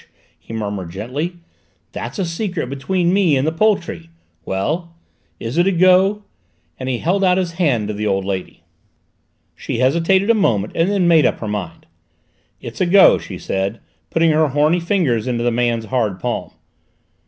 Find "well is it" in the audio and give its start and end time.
4.45-5.67